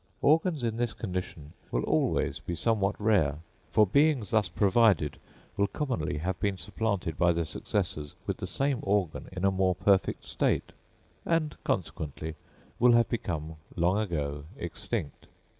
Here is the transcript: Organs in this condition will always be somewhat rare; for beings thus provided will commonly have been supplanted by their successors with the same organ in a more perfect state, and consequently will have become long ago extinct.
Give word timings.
Organs 0.23 0.63
in 0.63 0.77
this 0.77 0.93
condition 0.95 1.53
will 1.69 1.83
always 1.83 2.39
be 2.39 2.55
somewhat 2.55 2.99
rare; 2.99 3.37
for 3.69 3.85
beings 3.85 4.31
thus 4.31 4.49
provided 4.49 5.19
will 5.55 5.67
commonly 5.67 6.17
have 6.17 6.39
been 6.39 6.57
supplanted 6.57 7.19
by 7.19 7.31
their 7.31 7.45
successors 7.45 8.15
with 8.25 8.37
the 8.37 8.47
same 8.47 8.79
organ 8.81 9.29
in 9.31 9.45
a 9.45 9.51
more 9.51 9.75
perfect 9.75 10.25
state, 10.25 10.71
and 11.23 11.55
consequently 11.63 12.33
will 12.79 12.93
have 12.93 13.09
become 13.09 13.57
long 13.75 13.99
ago 13.99 14.45
extinct. 14.57 15.27